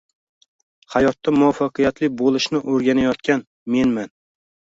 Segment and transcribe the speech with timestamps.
[0.93, 3.45] Hayotda muvaffaqiyatli bo’lishni o’rganayotgan
[3.77, 4.11] menman.